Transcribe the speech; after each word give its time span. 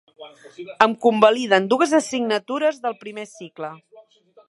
Em 0.85 0.95
convaliden 1.07 1.69
dues 1.75 1.95
assignatures 1.99 2.83
del 2.87 3.01
primer 3.05 3.31
cicle. 3.39 3.75